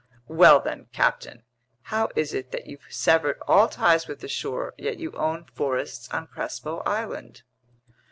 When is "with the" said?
4.07-4.27